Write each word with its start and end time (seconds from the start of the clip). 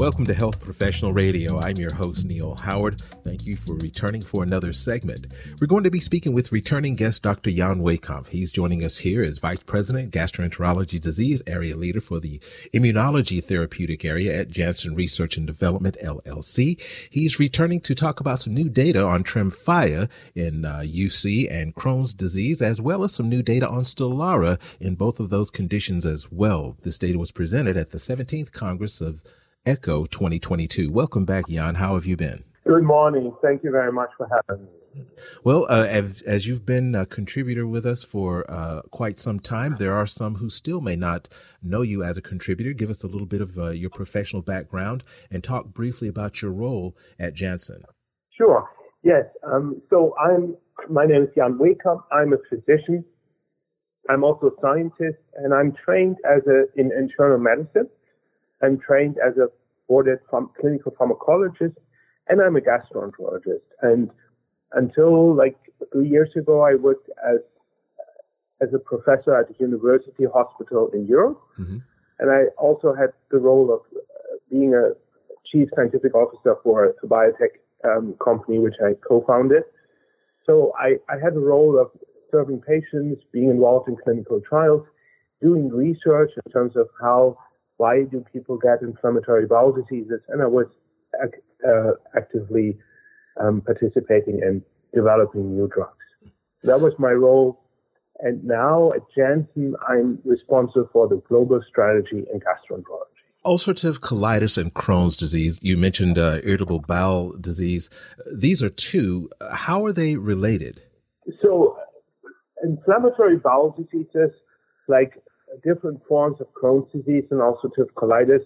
Welcome 0.00 0.24
to 0.28 0.32
Health 0.34 0.62
Professional 0.62 1.12
Radio. 1.12 1.60
I'm 1.60 1.76
your 1.76 1.92
host, 1.92 2.24
Neil 2.24 2.54
Howard. 2.54 3.02
Thank 3.22 3.44
you 3.44 3.54
for 3.54 3.74
returning 3.74 4.22
for 4.22 4.42
another 4.42 4.72
segment. 4.72 5.26
We're 5.60 5.66
going 5.66 5.84
to 5.84 5.90
be 5.90 6.00
speaking 6.00 6.32
with 6.32 6.52
returning 6.52 6.96
guest 6.96 7.22
Dr. 7.22 7.50
Jan 7.50 7.82
Wehkamp. 7.82 8.28
He's 8.28 8.50
joining 8.50 8.82
us 8.82 8.96
here 8.96 9.22
as 9.22 9.36
Vice 9.36 9.62
President, 9.62 10.10
Gastroenterology 10.10 10.98
Disease 10.98 11.42
Area 11.46 11.76
Leader 11.76 12.00
for 12.00 12.18
the 12.18 12.40
Immunology 12.72 13.44
Therapeutic 13.44 14.02
Area 14.06 14.40
at 14.40 14.48
Janssen 14.48 14.94
Research 14.94 15.36
and 15.36 15.46
Development, 15.46 15.98
LLC. 16.02 16.80
He's 17.10 17.38
returning 17.38 17.82
to 17.82 17.94
talk 17.94 18.20
about 18.20 18.38
some 18.38 18.54
new 18.54 18.70
data 18.70 19.04
on 19.04 19.22
Tremfya 19.22 20.08
in 20.34 20.64
uh, 20.64 20.78
UC 20.78 21.52
and 21.52 21.74
Crohn's 21.74 22.14
disease, 22.14 22.62
as 22.62 22.80
well 22.80 23.04
as 23.04 23.12
some 23.12 23.28
new 23.28 23.42
data 23.42 23.68
on 23.68 23.82
Stelara 23.82 24.58
in 24.80 24.94
both 24.94 25.20
of 25.20 25.28
those 25.28 25.50
conditions 25.50 26.06
as 26.06 26.32
well. 26.32 26.78
This 26.80 26.96
data 26.96 27.18
was 27.18 27.32
presented 27.32 27.76
at 27.76 27.90
the 27.90 27.98
17th 27.98 28.52
Congress 28.52 29.02
of 29.02 29.22
ECCO 29.66 30.08
2022. 30.08 30.90
Welcome 30.90 31.26
back, 31.26 31.46
Jan. 31.46 31.74
How 31.74 31.94
have 31.94 32.06
you 32.06 32.16
been? 32.16 32.44
Good 32.66 32.82
morning. 32.82 33.34
Thank 33.42 33.62
you 33.62 33.70
very 33.70 33.92
much 33.92 34.08
for 34.16 34.26
having 34.48 34.64
me. 34.64 35.04
Well, 35.44 35.66
uh, 35.68 35.84
as, 35.84 36.22
as, 36.22 36.46
you've 36.46 36.64
been 36.64 36.94
a 36.94 37.04
contributor 37.04 37.66
with 37.66 37.84
us 37.84 38.02
for 38.02 38.50
uh, 38.50 38.80
quite 38.90 39.18
some 39.18 39.38
time, 39.38 39.76
there 39.78 39.94
are 39.94 40.06
some 40.06 40.36
who 40.36 40.48
still 40.48 40.80
may 40.80 40.96
not 40.96 41.28
know 41.62 41.82
you 41.82 42.02
as 42.02 42.16
a 42.16 42.22
contributor. 42.22 42.72
Give 42.72 42.88
us 42.88 43.02
a 43.02 43.06
little 43.06 43.26
bit 43.26 43.42
of 43.42 43.58
uh, 43.58 43.68
your 43.68 43.90
professional 43.90 44.40
background 44.40 45.04
and 45.30 45.44
talk 45.44 45.66
briefly 45.66 46.08
about 46.08 46.40
your 46.40 46.52
role 46.52 46.96
at 47.18 47.34
Janssen. 47.34 47.84
Sure. 48.36 48.66
Yes. 49.02 49.26
Um, 49.44 49.82
so 49.90 50.14
I'm. 50.18 50.56
My 50.88 51.04
name 51.04 51.24
is 51.24 51.28
Jan 51.36 51.58
Wehkamp. 51.58 52.02
I'm 52.10 52.32
a 52.32 52.38
physician. 52.48 53.04
I'm 54.08 54.24
also 54.24 54.46
a 54.46 54.60
scientist, 54.62 55.18
and 55.36 55.52
I'm 55.52 55.74
trained 55.84 56.16
as 56.24 56.40
a 56.46 56.64
in 56.80 56.90
internal 56.98 57.38
medicine. 57.38 57.90
I'm 58.62 58.78
trained 58.78 59.16
as 59.24 59.36
a 59.36 59.48
boarded 59.88 60.18
pharm- 60.30 60.54
clinical 60.60 60.92
pharmacologist, 60.92 61.76
and 62.28 62.40
I'm 62.40 62.56
a 62.56 62.60
gastroenterologist. 62.60 63.66
And 63.82 64.10
until 64.72 65.34
like 65.34 65.56
three 65.92 66.08
years 66.08 66.30
ago, 66.36 66.62
I 66.62 66.74
worked 66.74 67.10
as 67.26 67.40
as 68.62 68.68
a 68.74 68.78
professor 68.78 69.34
at 69.34 69.48
a 69.48 69.54
university 69.58 70.26
hospital 70.32 70.90
in 70.92 71.06
Europe, 71.06 71.40
mm-hmm. 71.58 71.78
and 72.18 72.30
I 72.30 72.44
also 72.58 72.94
had 72.94 73.10
the 73.30 73.38
role 73.38 73.72
of 73.72 73.80
uh, 73.96 74.36
being 74.50 74.74
a 74.74 74.90
chief 75.50 75.68
scientific 75.74 76.14
officer 76.14 76.56
for 76.62 76.84
a 76.84 77.06
biotech 77.06 77.54
um, 77.84 78.14
company 78.22 78.58
which 78.58 78.74
I 78.84 78.92
co-founded. 79.08 79.62
So 80.46 80.72
I, 80.78 80.96
I 81.08 81.18
had 81.22 81.34
the 81.34 81.40
role 81.40 81.78
of 81.78 81.90
serving 82.30 82.60
patients, 82.60 83.22
being 83.32 83.50
involved 83.50 83.88
in 83.88 83.96
clinical 83.96 84.40
trials, 84.46 84.86
doing 85.42 85.68
research 85.70 86.30
in 86.44 86.52
terms 86.52 86.76
of 86.76 86.88
how 87.00 87.38
why 87.80 88.02
do 88.02 88.22
people 88.30 88.58
get 88.58 88.82
inflammatory 88.82 89.46
bowel 89.46 89.72
diseases? 89.72 90.20
And 90.28 90.42
I 90.42 90.46
was 90.46 90.66
uh, 91.66 91.92
actively 92.14 92.76
um, 93.40 93.62
participating 93.62 94.40
in 94.40 94.62
developing 94.92 95.56
new 95.56 95.66
drugs. 95.66 95.96
That 96.62 96.82
was 96.82 96.92
my 96.98 97.12
role. 97.12 97.58
And 98.18 98.44
now 98.44 98.92
at 98.92 99.00
Janssen, 99.16 99.76
I'm 99.88 100.18
responsible 100.26 100.90
for 100.92 101.08
the 101.08 101.22
global 101.26 101.62
strategy 101.66 102.26
in 102.30 102.40
gastroenterology. 102.40 103.20
Ulcerative 103.46 104.00
colitis 104.00 104.58
and 104.58 104.74
Crohn's 104.74 105.16
disease. 105.16 105.58
You 105.62 105.78
mentioned 105.78 106.18
uh, 106.18 106.40
irritable 106.44 106.80
bowel 106.80 107.32
disease. 107.38 107.88
These 108.30 108.62
are 108.62 108.68
two. 108.68 109.30
How 109.52 109.86
are 109.86 109.92
they 109.94 110.16
related? 110.16 110.82
So, 111.40 111.78
inflammatory 112.62 113.38
bowel 113.38 113.70
diseases 113.70 114.32
like 114.86 115.14
different 115.62 116.00
forms 116.06 116.40
of 116.40 116.46
Crohn's 116.54 116.90
disease 116.92 117.24
and 117.30 117.40
ulcerative 117.40 117.90
colitis 117.94 118.44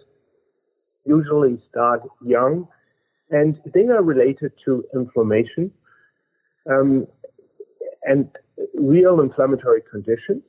usually 1.06 1.60
start 1.70 2.02
young, 2.24 2.66
and 3.30 3.60
they 3.74 3.86
are 3.86 4.02
related 4.02 4.52
to 4.64 4.84
inflammation 4.94 5.70
um, 6.70 7.06
and 8.04 8.28
real 8.74 9.20
inflammatory 9.20 9.82
conditions. 9.90 10.42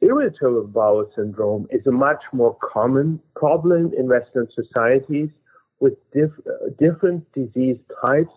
Irritable 0.00 0.66
bowel 0.66 1.10
syndrome 1.16 1.66
is 1.70 1.86
a 1.86 1.90
much 1.90 2.22
more 2.32 2.56
common 2.72 3.20
problem 3.34 3.92
in 3.98 4.08
Western 4.08 4.46
societies 4.54 5.30
with 5.80 5.94
diff- 6.12 6.30
different 6.78 7.24
disease 7.32 7.78
types 8.02 8.32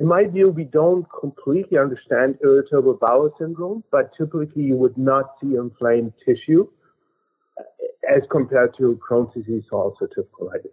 in 0.00 0.06
my 0.06 0.24
view, 0.24 0.48
we 0.48 0.64
don't 0.64 1.06
completely 1.20 1.76
understand 1.76 2.38
irritable 2.42 2.94
bowel 2.94 3.34
syndrome, 3.38 3.84
but 3.92 4.10
typically 4.16 4.62
you 4.62 4.74
would 4.74 4.96
not 4.96 5.34
see 5.40 5.56
inflamed 5.56 6.14
tissue 6.24 6.66
uh, 7.58 7.62
as 8.10 8.22
compared 8.30 8.74
to 8.78 8.98
Crohn's 9.06 9.34
disease 9.34 9.64
or 9.70 9.92
ulcerative 9.92 10.26
colitis. 10.32 10.72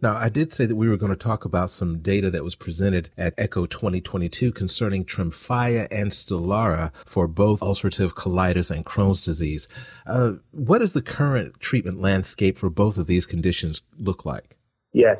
Now, 0.00 0.16
I 0.16 0.28
did 0.28 0.52
say 0.52 0.64
that 0.64 0.76
we 0.76 0.88
were 0.88 0.96
going 0.96 1.10
to 1.10 1.16
talk 1.16 1.44
about 1.44 1.70
some 1.70 1.98
data 1.98 2.30
that 2.30 2.44
was 2.44 2.54
presented 2.54 3.10
at 3.18 3.34
ECCO 3.36 3.68
2022 3.68 4.52
concerning 4.52 5.04
Tremfya 5.04 5.88
and 5.90 6.12
Stelara 6.12 6.92
for 7.04 7.26
both 7.26 7.60
ulcerative 7.60 8.12
colitis 8.12 8.70
and 8.70 8.86
Crohn's 8.86 9.24
disease. 9.24 9.66
Uh, 10.06 10.34
what 10.52 10.78
does 10.78 10.92
the 10.92 11.02
current 11.02 11.58
treatment 11.58 12.00
landscape 12.00 12.58
for 12.58 12.70
both 12.70 12.96
of 12.96 13.08
these 13.08 13.26
conditions 13.26 13.82
look 13.98 14.24
like? 14.24 14.56
Yes. 14.92 15.16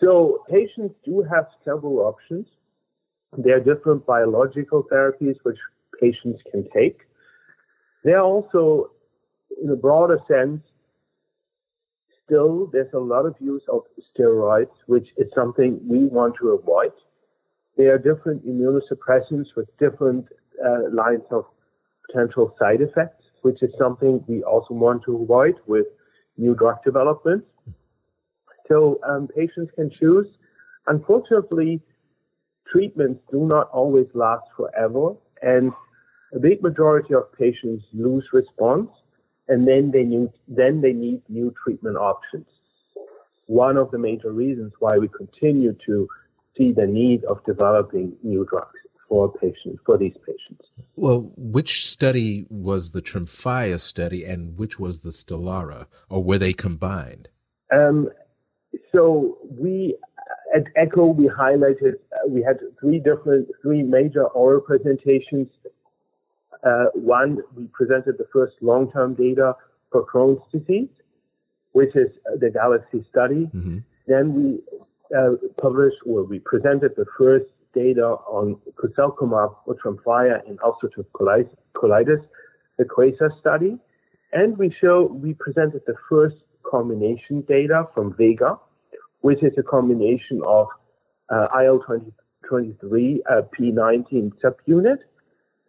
So 0.00 0.42
patients 0.50 0.96
do 1.04 1.24
have 1.30 1.46
several 1.64 1.98
options. 2.00 2.46
There 3.38 3.56
are 3.56 3.60
different 3.60 4.06
biological 4.06 4.84
therapies 4.92 5.36
which 5.42 5.58
patients 6.00 6.40
can 6.50 6.68
take. 6.74 6.98
There 8.04 8.18
are 8.18 8.24
also, 8.24 8.90
in 9.62 9.70
a 9.70 9.76
broader 9.76 10.18
sense, 10.28 10.60
still 12.24 12.68
there's 12.72 12.92
a 12.94 12.98
lot 12.98 13.26
of 13.26 13.34
use 13.40 13.62
of 13.68 13.82
steroids, 14.16 14.76
which 14.86 15.08
is 15.16 15.28
something 15.34 15.80
we 15.86 16.04
want 16.06 16.34
to 16.40 16.50
avoid. 16.50 16.92
There 17.76 17.92
are 17.94 17.98
different 17.98 18.46
immunosuppressants 18.46 19.46
with 19.56 19.66
different 19.78 20.26
uh, 20.64 20.90
lines 20.92 21.24
of 21.30 21.44
potential 22.06 22.54
side 22.58 22.80
effects, 22.80 23.24
which 23.42 23.62
is 23.62 23.70
something 23.78 24.24
we 24.28 24.42
also 24.42 24.74
want 24.74 25.02
to 25.04 25.22
avoid 25.22 25.56
with 25.66 25.86
new 26.36 26.54
drug 26.54 26.82
development. 26.84 27.44
So 28.68 29.00
um, 29.06 29.28
patients 29.28 29.72
can 29.74 29.90
choose. 29.98 30.26
Unfortunately, 30.86 31.80
treatments 32.74 33.20
do 33.30 33.46
not 33.46 33.68
always 33.70 34.06
last 34.14 34.44
forever, 34.56 35.14
and 35.42 35.72
a 36.34 36.38
big 36.38 36.60
majority 36.62 37.14
of 37.14 37.32
patients 37.38 37.84
lose 37.92 38.26
response, 38.32 38.90
and 39.48 39.68
then 39.68 39.92
they 39.92 40.02
need 40.02 40.30
then 40.48 40.80
they 40.80 40.92
need 40.92 41.22
new 41.28 41.54
treatment 41.62 41.96
options. 41.96 42.46
One 43.46 43.76
of 43.76 43.90
the 43.90 43.98
major 43.98 44.32
reasons 44.32 44.72
why 44.80 44.98
we 44.98 45.08
continue 45.08 45.76
to 45.86 46.08
see 46.56 46.72
the 46.72 46.86
need 46.86 47.24
of 47.24 47.44
developing 47.44 48.16
new 48.22 48.46
drugs 48.50 48.80
for 49.08 49.32
patients 49.32 49.80
for 49.84 49.98
these 49.98 50.16
patients. 50.26 50.64
Well, 50.96 51.32
which 51.36 51.86
study 51.86 52.46
was 52.48 52.90
the 52.90 53.02
Tremfya 53.02 53.78
study, 53.78 54.24
and 54.24 54.58
which 54.58 54.80
was 54.80 55.00
the 55.00 55.10
Stelara, 55.10 55.86
or 56.08 56.24
were 56.24 56.38
they 56.38 56.52
combined? 56.52 57.28
Um, 57.72 58.08
so 58.92 59.38
we 59.48 59.96
at 60.54 60.64
ECCO, 60.74 61.14
we 61.14 61.28
highlighted, 61.28 61.94
uh, 62.12 62.28
we 62.28 62.42
had 62.42 62.58
three 62.80 62.98
different, 62.98 63.48
three 63.60 63.82
major 63.82 64.24
oral 64.28 64.60
presentations. 64.60 65.48
Uh, 66.64 66.86
one, 66.94 67.38
we 67.56 67.64
presented 67.72 68.16
the 68.18 68.26
first 68.32 68.54
long-term 68.60 69.14
data 69.14 69.56
for 69.90 70.06
Crohn's 70.06 70.40
disease, 70.52 70.88
which 71.72 71.94
is 71.96 72.08
the 72.38 72.46
GALAXI 72.46 73.08
study. 73.10 73.50
Mm-hmm. 73.54 73.78
Then 74.06 74.34
we 74.34 74.60
uh, 75.16 75.32
published, 75.60 75.96
or 76.06 76.22
we 76.22 76.38
presented 76.38 76.92
the 76.96 77.06
first 77.18 77.46
data 77.74 78.06
on 78.06 78.56
guselkumab 78.76 79.56
or 79.66 79.74
Tremfya 79.74 80.48
in 80.48 80.56
ulcerative 80.58 81.06
colitis, 81.74 82.24
the 82.78 82.84
QUASAR 82.84 83.38
study. 83.40 83.76
And 84.32 84.56
we 84.56 84.74
show, 84.80 85.04
we 85.04 85.34
presented 85.34 85.82
the 85.86 85.94
first 86.08 86.36
combination 86.64 87.42
data 87.42 87.88
from 87.94 88.14
Vega, 88.16 88.58
which 89.24 89.42
is 89.42 89.54
a 89.56 89.62
combination 89.62 90.42
of 90.46 90.66
uh, 91.30 91.46
IL-23 91.58 93.20
uh, 93.30 93.40
P19 93.58 94.30
subunit 94.42 94.98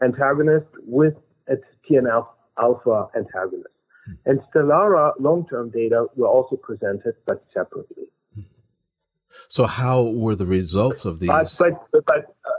antagonist 0.03 0.67
with 0.85 1.13
a 1.47 1.55
TNF 1.89 2.27
alpha 2.59 3.07
antagonist. 3.15 3.69
Hmm. 4.05 4.13
And 4.25 4.41
Stelara 4.53 5.13
long-term 5.21 5.69
data 5.69 6.07
were 6.17 6.27
also 6.27 6.57
presented, 6.57 7.13
but 7.25 7.45
separately. 7.53 8.07
So, 9.47 9.63
how 9.63 10.03
were 10.03 10.35
the 10.35 10.45
results 10.45 11.05
of 11.05 11.19
these? 11.19 11.29
But, 11.29 11.49
but, 11.57 12.03
but, 12.05 12.17
uh, 12.17 12.49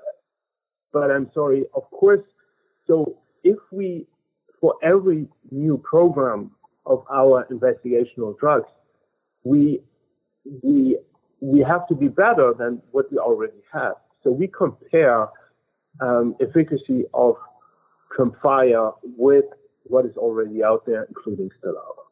but 0.94 1.10
I'm 1.10 1.31
sorry. 1.34 1.66
Of 1.75 1.90
course. 1.90 2.25
So, 2.87 3.19
if 3.44 3.58
we, 3.70 4.06
for 4.62 4.76
every 4.82 5.28
new 5.50 5.76
program 5.76 6.52
of 6.87 7.04
our 7.12 7.46
investigational 7.52 8.38
drugs, 8.38 8.70
we 9.44 9.82
we 10.62 10.98
we 11.40 11.60
have 11.60 11.87
to 11.88 11.94
be 11.94 12.08
better 12.08 12.54
than 12.58 12.81
what 12.93 13.10
we 13.10 13.19
already 13.19 13.62
have. 13.72 13.94
So 14.22 14.31
we 14.31 14.48
compare 14.48 15.28
um, 16.00 16.34
efficacy 16.40 17.04
of 17.14 17.37
Tremfya 18.16 18.94
with 19.02 19.44
what 19.84 20.06
is 20.06 20.16
already 20.16 20.64
out 20.64 20.84
there, 20.87 21.04
including 21.04 21.50
Stelara. 21.62 22.06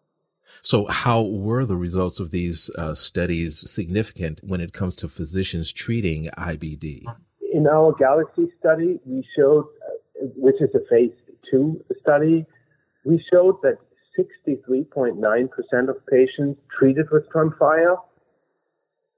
So, 0.63 0.87
how 0.87 1.23
were 1.23 1.65
the 1.65 1.77
results 1.77 2.21
of 2.21 2.31
these 2.31 2.71
uh, 2.77 2.95
studies 2.95 3.69
significant 3.71 4.41
when 4.45 4.61
it 4.61 4.73
comes 4.73 4.95
to 4.97 5.09
physicians 5.09 5.73
treating 5.73 6.29
IBD? 6.37 7.05
In 7.53 7.67
our 7.67 7.93
GALAXI 7.95 8.49
study, 8.59 9.01
we 9.07 9.27
showed, 9.37 9.65
uh, 9.65 10.27
which 10.37 10.61
is 10.61 10.71
a 10.75 10.81
phase 10.91 11.13
two 11.51 11.83
study, 12.01 12.45
we 13.05 13.23
showed 13.33 13.61
that 13.63 13.79
63.9% 14.19 15.89
of 15.89 16.07
patients 16.07 16.61
treated 16.79 17.07
with 17.11 17.29
Tremfya 17.31 17.97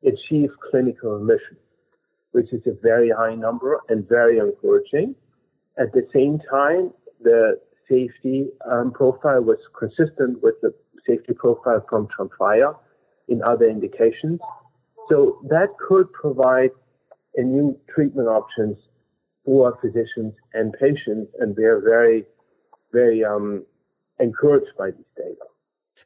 achieved 0.04 0.54
clinical 0.70 1.18
remission, 1.18 1.56
which 2.32 2.52
is 2.52 2.62
a 2.66 2.76
very 2.82 3.10
high 3.10 3.34
number 3.34 3.80
and 3.88 4.08
very 4.08 4.38
encouraging. 4.38 5.14
At 5.78 5.92
the 5.92 6.06
same 6.12 6.40
time, 6.50 6.92
the 7.22 7.60
safety 7.88 8.46
um, 8.70 8.92
profile 8.92 9.42
was 9.42 9.58
consistent 9.78 10.42
with 10.42 10.54
the 10.62 10.74
safety 11.06 11.34
profile 11.34 11.84
from 11.88 12.08
Tremfya 12.08 12.74
in 13.28 13.42
other 13.42 13.68
indications. 13.68 14.40
So 15.08 15.40
that 15.48 15.68
could 15.88 16.12
provide 16.12 16.70
a 17.36 17.42
new 17.42 17.78
treatment 17.94 18.28
options 18.28 18.76
for 19.44 19.78
physicians 19.80 20.34
and 20.54 20.72
patients, 20.72 21.30
and 21.38 21.54
they're 21.54 21.80
very, 21.80 22.24
very 22.92 23.24
um, 23.24 23.64
encouraged 24.18 24.72
by 24.76 24.90
these 24.90 25.04
data. 25.16 25.46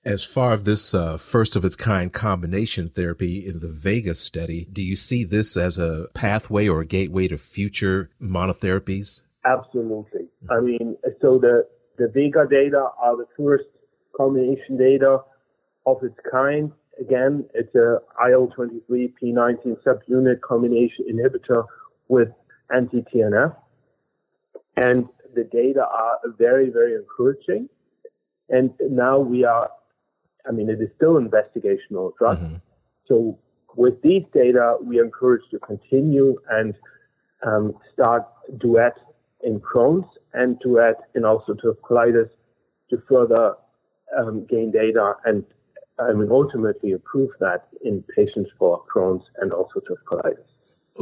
As 0.04 0.24
far 0.24 0.52
as 0.52 0.62
this 0.62 0.94
uh, 0.94 1.18
first 1.18 1.56
of 1.56 1.64
its 1.64 1.76
kind 1.76 2.10
combination 2.10 2.88
therapy 2.88 3.46
in 3.46 3.60
the 3.60 3.68
Vega 3.68 4.14
study, 4.14 4.66
do 4.72 4.82
you 4.82 4.96
see 4.96 5.24
this 5.24 5.58
as 5.58 5.78
a 5.78 6.06
pathway 6.14 6.68
or 6.68 6.80
a 6.80 6.86
gateway 6.86 7.28
to 7.28 7.36
future 7.36 8.08
monotherapies? 8.20 9.20
Absolutely. 9.44 10.28
I 10.48 10.60
mean, 10.60 10.96
so 11.20 11.38
the, 11.38 11.66
the 11.98 12.08
Vega 12.08 12.46
data 12.50 12.88
are 12.98 13.16
the 13.16 13.26
first 13.36 13.64
combination 14.16 14.78
data 14.78 15.20
of 15.84 16.02
its 16.02 16.16
kind. 16.30 16.72
Again, 16.98 17.44
it's 17.54 17.74
a 17.74 17.98
IL-23 18.26 19.12
P19 19.22 19.76
subunit 19.84 20.40
combination 20.40 21.06
inhibitor 21.10 21.66
with 22.08 22.28
anti-TNF. 22.74 23.54
And 24.76 25.06
the 25.34 25.44
data 25.44 25.84
are 25.86 26.18
very, 26.38 26.70
very 26.70 26.94
encouraging. 26.94 27.68
And 28.48 28.72
now 28.80 29.18
we 29.18 29.44
are, 29.44 29.70
I 30.48 30.52
mean, 30.52 30.68
it 30.68 30.80
is 30.80 30.88
still 30.96 31.14
investigational 31.14 32.16
drug. 32.18 32.38
Mm-hmm. 32.38 32.56
So 33.06 33.38
with 33.76 34.00
these 34.02 34.22
data, 34.32 34.76
we 34.82 34.98
are 34.98 35.04
encouraged 35.04 35.50
to 35.52 35.58
continue 35.58 36.38
and 36.50 36.74
um, 37.46 37.74
start 37.92 38.24
duet 38.58 38.96
in 39.42 39.60
Crohn's 39.60 40.06
and 40.34 40.58
duet 40.60 40.96
in 41.14 41.22
ulcerative 41.22 41.76
colitis 41.82 42.30
to 42.90 43.02
further 43.08 43.54
um, 44.18 44.46
gain 44.48 44.70
data 44.70 45.14
and 45.24 45.44
I 46.00 46.12
mean, 46.12 46.30
ultimately 46.30 46.92
approve 46.92 47.30
that 47.40 47.68
in 47.84 48.02
patients 48.16 48.50
for 48.58 48.82
Crohn's 48.92 49.24
and 49.40 49.52
ulcerative 49.52 49.98
colitis. 50.10 50.49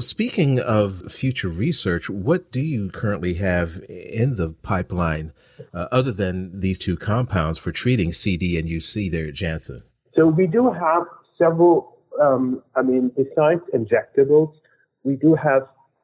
Speaking 0.00 0.61
of 0.61 1.11
future 1.11 1.49
research, 1.49 2.09
what 2.09 2.53
do 2.53 2.61
you 2.61 2.89
currently 2.91 3.35
have 3.35 3.83
in 3.89 4.37
the 4.37 4.50
pipeline 4.50 5.33
uh, 5.75 5.89
other 5.91 6.12
than 6.12 6.61
these 6.61 6.79
two 6.79 6.97
compounds 6.97 7.59
for 7.59 7.73
treating 7.73 8.12
CD 8.12 8.59
and 8.59 8.69
UC 8.69 9.11
there 9.11 9.27
at 9.27 9.35
Janssen? 9.35 9.83
So 10.15 10.27
we 10.27 10.47
do 10.47 10.71
have 10.71 11.03
several, 11.37 11.99
um, 12.23 12.62
I 12.77 12.83
mean, 12.83 13.11
besides 13.17 13.62
injectables, 13.75 14.55
we 15.03 15.17
do 15.17 15.35
have 15.35 15.62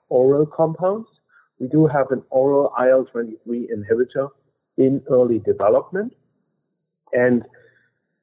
oral 0.08 0.46
compounds. 0.46 1.08
We 1.60 1.68
do 1.68 1.86
have 1.86 2.10
an 2.10 2.22
oral 2.30 2.72
IL-23 2.76 3.36
inhibitor 3.46 4.30
in 4.76 5.02
early 5.08 5.38
development. 5.38 6.14
And 7.12 7.44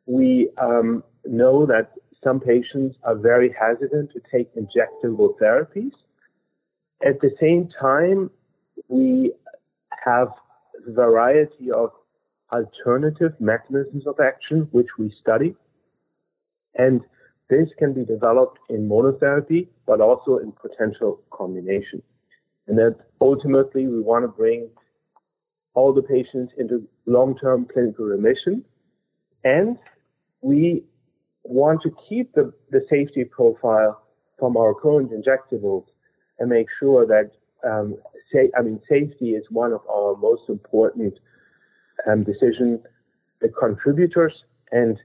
we 0.06 0.50
um, 0.62 1.04
know 1.26 1.66
that 1.66 1.94
some 2.24 2.40
patients 2.40 2.98
are 3.04 3.16
very 3.16 3.54
hesitant 3.60 4.12
to 4.14 4.22
take 4.32 4.54
injectable 4.56 5.36
therapies. 5.42 5.92
At 7.06 7.20
the 7.22 7.32
same 7.40 7.70
time, 7.80 8.30
we 8.88 9.34
have 10.06 10.30
a 10.88 10.92
variety 10.92 11.72
of 11.72 11.92
alternative 12.52 13.34
mechanisms 13.40 14.06
of 14.06 14.20
action 14.20 14.68
which 14.72 14.88
we 15.00 15.14
study. 15.22 15.56
And 16.76 17.02
this 17.50 17.68
can 17.80 17.94
be 17.94 18.06
developed 18.06 18.60
in 18.70 18.88
monotherapy, 18.88 19.68
but 19.86 20.00
also 20.00 20.38
in 20.38 20.52
potential 20.52 21.22
combination. 21.32 22.02
And 22.68 22.78
that 22.78 22.98
ultimately 23.20 23.88
we 23.88 24.00
want 24.00 24.24
to 24.24 24.30
bring 24.30 24.70
all 25.74 25.94
the 25.94 26.02
patients 26.02 26.54
into 26.58 26.88
long-term 27.06 27.68
clinical 27.74 28.06
remission. 28.06 28.64
And 29.44 29.78
we 30.42 30.84
want 31.44 31.82
to 31.84 31.92
keep 32.08 32.34
the, 32.34 32.54
the 32.72 32.86
safety 32.90 33.24
profile 33.24 34.02
from 34.38 34.58
our 34.58 34.74
current 34.74 35.12
injectables 35.12 35.86
and 36.40 36.50
make 36.50 36.68
sure 36.80 37.06
that, 37.06 37.32
um, 37.70 37.96
say, 38.34 38.50
I 38.58 38.62
mean, 38.62 38.80
safety 38.90 39.32
is 39.32 39.44
one 39.50 39.74
of 39.74 39.82
our 39.90 40.16
most 40.18 40.44
important 40.50 41.14
um, 42.08 42.24
decision 42.24 42.82
contributors. 43.60 44.34
And 44.72 44.98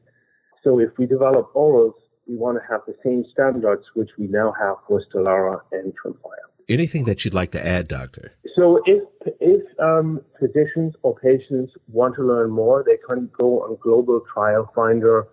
so 0.62 0.78
if 0.78 0.90
we 0.98 1.06
develop 1.06 1.52
orals, 1.54 1.94
we 2.26 2.36
want 2.36 2.58
to 2.58 2.64
have 2.68 2.80
the 2.86 2.94
same 3.04 3.24
standards 3.32 3.84
which 3.94 4.10
we 4.18 4.26
now 4.26 4.52
have 4.60 4.76
for 4.86 5.02
Stelara 5.12 5.60
and 5.72 5.92
Tremfya. 5.92 6.46
Anything 6.68 7.04
that 7.04 7.24
you'd 7.24 7.34
like 7.34 7.52
to 7.52 7.64
add, 7.64 7.86
Doctor? 7.86 8.32
So 8.56 8.80
if 8.86 9.02
if 9.38 9.62
um, 9.78 10.20
physicians 10.40 10.94
or 11.02 11.14
patients 11.14 11.72
want 11.88 12.16
to 12.16 12.22
learn 12.22 12.50
more, 12.50 12.82
they 12.84 12.96
can 13.08 13.30
go 13.38 13.62
on 13.62 13.76
Global 13.80 14.20
Trial 14.32 14.68
Finder 14.74 15.28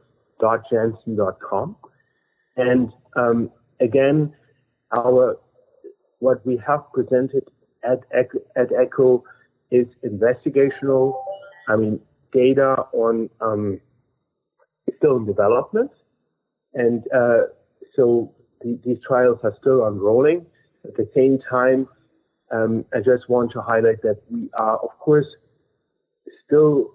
janssen.com. 0.71 1.75
And 2.55 2.91
um, 3.15 3.51
again, 3.79 4.33
our 4.95 5.37
what 6.19 6.45
we 6.45 6.61
have 6.65 6.81
presented 6.93 7.43
at 7.83 7.99
at 8.55 8.69
ECCO 8.69 9.23
is 9.71 9.87
investigational. 10.05 11.21
I 11.67 11.75
mean, 11.75 11.99
data 12.31 12.85
on 12.93 13.29
um, 13.41 13.79
still 14.97 15.17
in 15.17 15.25
development, 15.25 15.91
and 16.73 17.03
uh, 17.13 17.43
so 17.95 18.33
the, 18.61 18.79
these 18.85 18.97
trials 19.05 19.39
are 19.43 19.55
still 19.59 19.85
unrolling. 19.85 20.45
At 20.85 20.95
the 20.97 21.09
same 21.15 21.39
time, 21.49 21.87
um, 22.51 22.85
I 22.93 22.97
just 22.99 23.29
want 23.29 23.51
to 23.53 23.61
highlight 23.61 24.01
that 24.03 24.21
we 24.29 24.49
are, 24.53 24.77
of 24.77 24.89
course, 24.99 25.25
still 26.45 26.91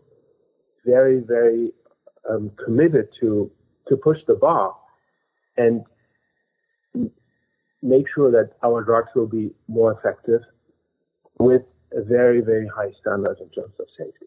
very, 0.85 1.21
very 1.21 1.73
um, 2.29 2.51
committed 2.65 3.09
to 3.21 3.51
to 3.89 3.97
push 3.97 4.19
the 4.27 4.35
bar 4.35 4.75
and 5.57 5.85
make 7.83 8.07
sure 8.15 8.31
that 8.31 8.53
our 8.63 8.83
drugs 8.83 9.09
will 9.15 9.27
be 9.27 9.51
more 9.67 9.93
effective 9.93 10.43
with 11.39 11.63
a 11.93 12.03
very, 12.03 12.41
very 12.41 12.67
high 12.67 12.91
standard 13.01 13.39
in 13.41 13.49
terms 13.51 13.73
of 13.79 13.87
safety. 13.97 14.27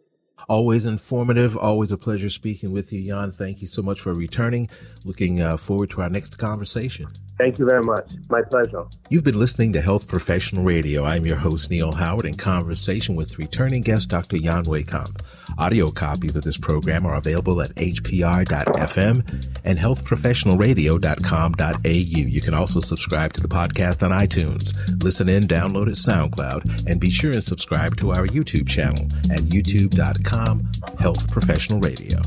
Always 0.49 0.85
informative. 0.85 1.55
Always 1.55 1.91
a 1.91 1.97
pleasure 1.97 2.29
speaking 2.29 2.71
with 2.71 2.91
you, 2.91 3.05
Jan. 3.05 3.31
Thank 3.31 3.61
you 3.61 3.67
so 3.67 3.83
much 3.83 4.01
for 4.01 4.13
returning. 4.13 4.69
Looking 5.05 5.41
uh, 5.41 5.57
forward 5.57 5.91
to 5.91 6.01
our 6.01 6.09
next 6.09 6.37
conversation. 6.37 7.07
Thank 7.37 7.59
you 7.59 7.65
very 7.65 7.83
much. 7.83 8.13
My 8.29 8.41
pleasure. 8.43 8.85
You've 9.09 9.23
been 9.23 9.39
listening 9.39 9.71
to 9.73 9.81
Health 9.81 10.07
Professional 10.07 10.63
Radio. 10.63 11.03
I'm 11.05 11.25
your 11.25 11.37
host, 11.37 11.71
Neil 11.71 11.91
Howard, 11.91 12.25
in 12.25 12.35
conversation 12.35 13.15
with 13.15 13.39
returning 13.39 13.81
guest 13.81 14.09
Dr. 14.09 14.37
Jan 14.37 14.65
Wehkamp. 14.65 15.21
Audio 15.57 15.87
copies 15.89 16.35
of 16.35 16.43
this 16.43 16.57
program 16.57 17.03
are 17.05 17.15
available 17.15 17.61
at 17.61 17.73
hpr.fm 17.75 19.47
and 19.65 19.79
healthprofessionalradio.com.au. 19.79 21.89
You 21.89 22.41
can 22.41 22.53
also 22.53 22.79
subscribe 22.79 23.33
to 23.33 23.41
the 23.41 23.47
podcast 23.47 24.03
on 24.03 24.11
iTunes, 24.11 24.75
listen 25.03 25.27
in, 25.27 25.41
download 25.43 25.87
it 25.87 25.95
SoundCloud, 25.95 26.85
and 26.87 26.99
be 26.99 27.09
sure 27.09 27.31
and 27.31 27.43
subscribe 27.43 27.97
to 27.97 28.11
our 28.11 28.27
YouTube 28.27 28.67
channel 28.67 29.05
at 29.31 29.39
youtube.com 29.41 30.69
health 30.99 31.31
professional 31.31 31.79
radio. 31.79 32.19